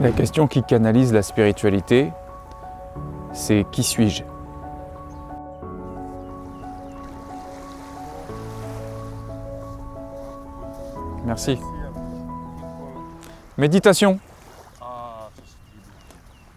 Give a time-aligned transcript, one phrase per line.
[0.00, 2.12] La question qui canalise la spiritualité,
[3.32, 4.22] c'est qui suis-je?
[11.24, 11.58] Merci.
[13.58, 14.18] Méditation.
[14.80, 15.28] Ah,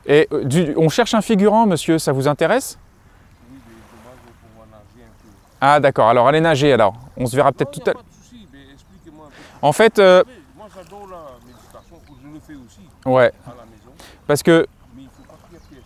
[0.05, 2.77] Et euh, du- on cherche un figurant, monsieur, ça vous intéresse?
[5.61, 6.93] Ah d'accord, alors allez nager alors.
[7.17, 8.03] On se verra peut-être tout à l'heure.
[9.61, 10.23] En fait, euh,
[12.30, 12.80] Je le fais aussi.
[13.05, 13.91] Ouais, à la maison,
[14.27, 15.84] parce que, mais il ne faut pas qu'il y ait.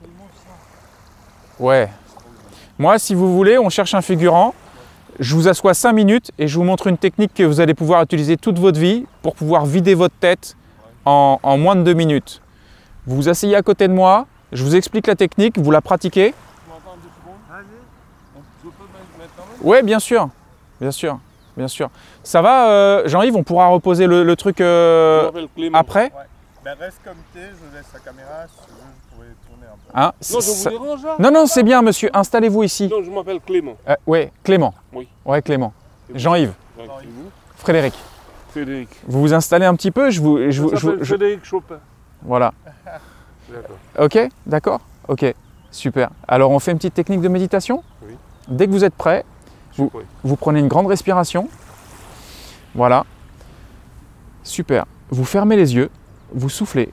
[0.00, 1.62] Seulement ça.
[1.64, 1.90] ouais,
[2.78, 4.54] moi si vous voulez, on cherche un figurant.
[5.18, 8.02] Je vous assois 5 minutes et je vous montre une technique que vous allez pouvoir
[8.02, 10.56] utiliser toute votre vie pour pouvoir vider votre tête
[11.06, 12.42] en, en moins de 2 minutes.
[13.06, 16.34] Vous vous asseyez à côté de moi, je vous explique la technique, vous la pratiquez.
[16.34, 17.64] Tu m'entends deux secondes
[19.62, 20.28] On- Ouais, bien sûr,
[20.82, 21.18] bien sûr,
[21.56, 21.90] bien sûr.
[22.22, 25.30] Ça va, euh, Jean-Yves, on pourra reposer le, le truc euh,
[25.72, 26.10] après Ouais.
[26.64, 29.92] Ben reste comme t'es, je laisse la caméra, si tourner un peu.
[29.94, 32.88] hein Non, je vous dérange là Non, non, c'est bien, monsieur, installez-vous ici.
[32.88, 33.76] Non, je m'appelle Clément.
[33.88, 34.74] Euh, ouais, Clément.
[34.92, 35.06] Oui.
[35.24, 35.72] Ouais, Clément.
[36.08, 36.82] Vous Jean-Yves, vous
[37.56, 37.94] Frédéric.
[38.50, 38.88] Frédéric.
[39.06, 40.38] Vous vous installez un petit peu, je vous.
[40.38, 41.78] Je Je vous je vous- m'appelle je- Frédéric Chopin.
[42.22, 42.52] voilà.
[43.48, 43.76] D'accord.
[44.00, 45.24] Ok, d'accord Ok,
[45.70, 46.10] super.
[46.26, 47.84] Alors on fait une petite technique de méditation?
[48.02, 48.14] Oui.
[48.48, 49.24] Dès que vous êtes prêt,
[49.78, 51.48] Vous- prenez une grande respiration.
[52.74, 53.04] Voilà.
[54.42, 54.86] Super.
[55.10, 55.90] Vous fermez les yeux,
[56.32, 56.92] vous soufflez.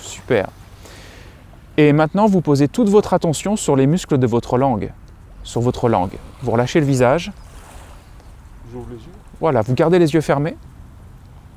[0.00, 0.48] Super.
[1.76, 4.92] Et maintenant, vous posez toute votre attention sur les muscles de votre langue.
[5.42, 6.12] Sur votre langue.
[6.42, 7.32] Vous relâchez le visage.
[8.72, 9.10] J'ouvre les yeux.
[9.40, 10.56] Voilà, vous gardez les yeux fermés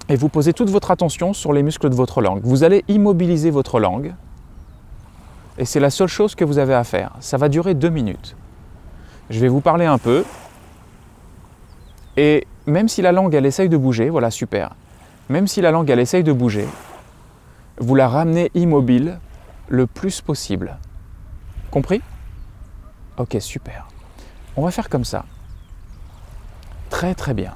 [0.10, 2.42] et vous posez toute votre attention sur les muscles de votre langue.
[2.44, 4.14] Vous allez immobiliser votre langue
[5.58, 7.12] et c'est la seule chose que vous avez à faire.
[7.20, 8.36] Ça va durer deux minutes.
[9.30, 10.24] Je vais vous parler un peu
[12.18, 14.76] et même si la langue elle essaye de bouger, voilà super.
[15.30, 16.68] Même si la langue elle essaye de bouger,
[17.78, 19.20] vous la ramenez immobile
[19.68, 20.78] le plus possible.
[21.72, 22.02] Compris?
[23.18, 23.88] Ok, super.
[24.56, 25.26] On va faire comme ça.
[26.90, 27.54] Très très bien.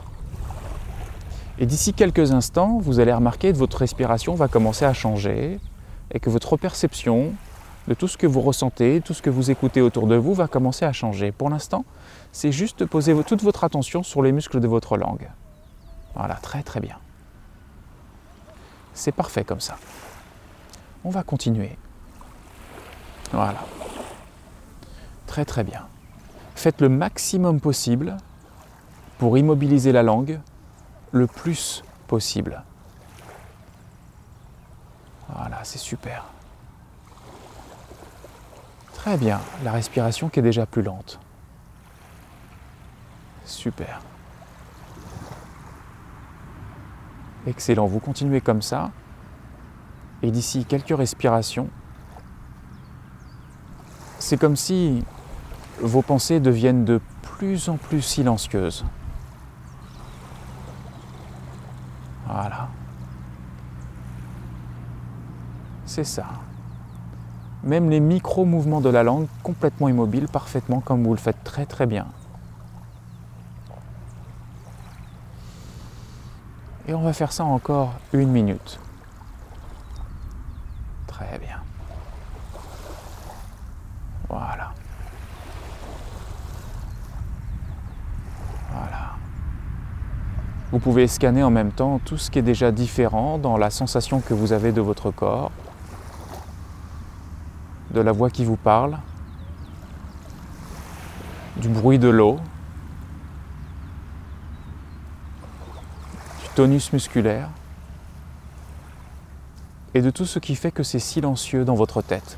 [1.59, 5.59] Et d'ici quelques instants, vous allez remarquer que votre respiration va commencer à changer
[6.12, 7.34] et que votre perception
[7.95, 10.85] tout ce que vous ressentez, tout ce que vous écoutez autour de vous va commencer
[10.85, 11.31] à changer.
[11.31, 11.85] Pour l'instant,
[12.31, 15.29] c'est juste de poser toute votre attention sur les muscles de votre langue.
[16.16, 16.97] Voilà, très très bien.
[18.94, 19.78] C'est parfait comme ça.
[21.03, 21.78] On va continuer.
[23.31, 23.59] Voilà.
[25.28, 25.88] Très très bien.
[26.55, 28.17] Faites le maximum possible
[29.17, 30.39] pour immobiliser la langue
[31.11, 32.63] le plus possible.
[35.29, 36.25] Voilà, c'est super.
[38.99, 41.21] Très bien, la respiration qui est déjà plus lente.
[43.45, 44.01] Super.
[47.47, 48.91] Excellent, vous continuez comme ça.
[50.21, 51.69] Et d'ici quelques respirations,
[54.19, 55.05] c'est comme si
[55.81, 58.83] vos pensées deviennent de plus en plus silencieuses.
[62.27, 62.67] Voilà.
[65.85, 66.25] C'est ça.
[67.64, 71.86] Même les micro-mouvements de la langue complètement immobiles, parfaitement comme vous le faites très très
[71.86, 72.08] bien.
[76.88, 78.80] Et on va faire ça encore une minute.
[81.06, 81.62] Très bien.
[84.28, 84.72] Voilà.
[88.72, 89.12] Voilà.
[90.72, 94.22] Vous pouvez scanner en même temps tout ce qui est déjà différent dans la sensation
[94.22, 95.52] que vous avez de votre corps,
[97.94, 98.97] de la voix qui vous parle,
[101.57, 102.39] du bruit de l'eau,
[106.41, 107.49] du tonus musculaire
[109.94, 112.38] et de tout ce qui fait que c'est silencieux dans votre tête.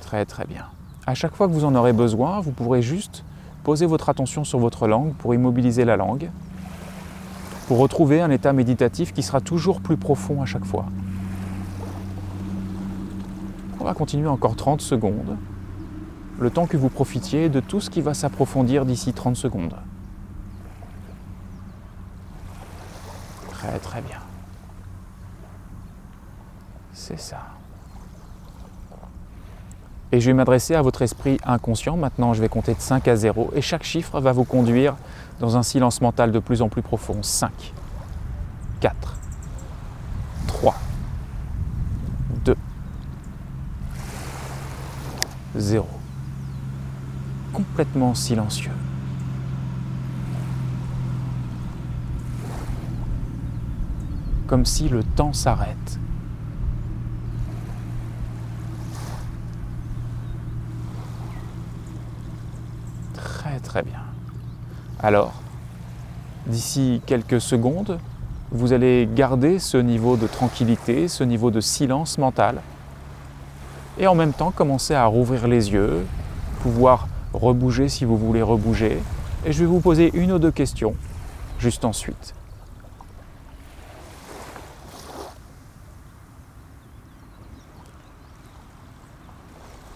[0.00, 0.66] Très très bien.
[1.06, 3.24] À chaque fois que vous en aurez besoin, vous pourrez juste
[3.64, 6.30] poser votre attention sur votre langue pour immobiliser la langue,
[7.66, 10.86] pour retrouver un état méditatif qui sera toujours plus profond à chaque fois.
[13.84, 15.36] On va continuer encore 30 secondes,
[16.40, 19.76] le temps que vous profitiez de tout ce qui va s'approfondir d'ici 30 secondes.
[23.50, 24.20] Très très bien.
[26.94, 27.40] C'est ça.
[30.12, 31.98] Et je vais m'adresser à votre esprit inconscient.
[31.98, 34.96] Maintenant, je vais compter de 5 à 0 et chaque chiffre va vous conduire
[35.40, 37.22] dans un silence mental de plus en plus profond.
[37.22, 37.74] 5,
[38.80, 39.16] 4,
[45.56, 45.88] zéro.
[47.52, 48.72] Complètement silencieux.
[54.46, 55.98] Comme si le temps s'arrête.
[63.14, 64.02] Très très bien.
[65.00, 65.32] Alors,
[66.46, 67.98] d'ici quelques secondes,
[68.50, 72.60] vous allez garder ce niveau de tranquillité, ce niveau de silence mental
[73.98, 76.06] et en même temps commencer à rouvrir les yeux,
[76.60, 79.02] pouvoir rebouger si vous voulez rebouger,
[79.44, 80.94] et je vais vous poser une ou deux questions
[81.58, 82.34] juste ensuite.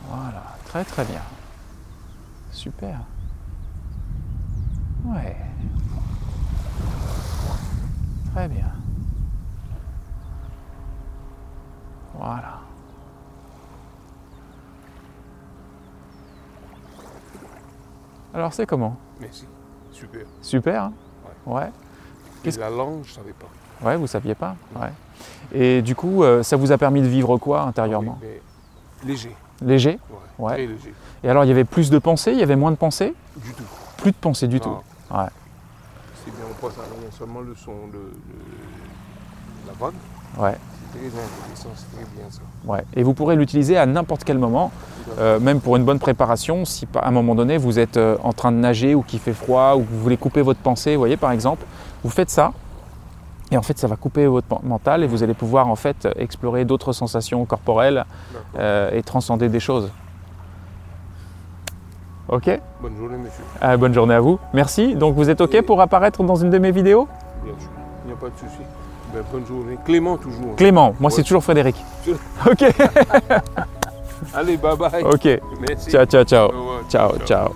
[0.09, 1.21] Voilà, très très bien.
[2.51, 3.01] Super.
[5.05, 5.37] Ouais.
[8.33, 8.71] Très bien.
[12.15, 12.57] Voilà.
[18.35, 19.45] Alors c'est comment Merci.
[19.93, 20.23] Super.
[20.43, 20.93] Super hein
[21.47, 21.67] Ouais.
[21.67, 23.87] Et Qu'est-ce- la langue, je savais pas.
[23.87, 24.91] Ouais, vous saviez pas Ouais.
[25.53, 28.29] Et du coup, euh, ça vous a permis de vivre quoi intérieurement Oui,
[29.03, 29.35] mais léger.
[29.63, 30.45] Léger Ouais.
[30.47, 30.53] Ouais.
[30.55, 30.95] Très léger.
[31.25, 33.53] Et alors, il y avait plus de pensées, il y avait moins de pensées Du
[33.53, 33.65] tout.
[33.97, 34.69] Plus de pensées du tout.
[35.11, 35.25] Ouais.
[36.25, 38.13] C'est bien, on passe à non seulement le son, le-
[39.67, 39.95] la vague.
[40.39, 40.57] Ouais,
[40.90, 42.40] très intéressant, c'est très bien ça.
[42.64, 42.82] ouais.
[42.94, 44.70] Et vous pourrez l'utiliser à n'importe quel moment,
[45.19, 48.32] euh, même pour une bonne préparation, si à un moment donné vous êtes euh, en
[48.32, 51.00] train de nager ou qu'il fait froid ou que vous voulez couper votre pensée, vous
[51.00, 51.64] voyez par exemple,
[52.05, 52.52] vous faites ça.
[53.50, 56.67] Et en fait, ça va couper votre mental et vous allez pouvoir en fait explorer
[56.67, 58.05] d'autres sensations corporelles
[58.58, 59.91] euh, et transcender des choses.
[62.29, 62.61] Ok?
[62.82, 63.43] Bonne journée, monsieur.
[63.62, 64.38] Ah, Bonne journée à vous.
[64.52, 64.94] Merci.
[64.94, 67.08] Donc vous êtes ok Et- pour apparaître dans une de mes vidéos?
[67.43, 67.70] Bien sûr.
[68.05, 68.61] Il n'y a pas de souci.
[69.12, 69.78] Ben, bonne journée.
[69.84, 70.55] Clément, toujours.
[70.56, 71.76] Clément, moi c'est toujours Frédéric.
[72.46, 72.62] Ok,
[74.34, 75.02] Allez, bye bye.
[75.05, 75.40] ok.
[75.60, 75.90] Merci.
[75.90, 76.50] Ciao, ciao, ciao.
[76.88, 77.49] Ciao, ciao.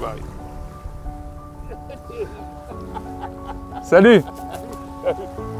[0.00, 0.22] Bye.
[3.82, 4.22] Salut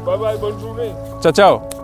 [0.05, 0.91] Bye bye, bonne journée.
[1.21, 1.74] Ciao, ciao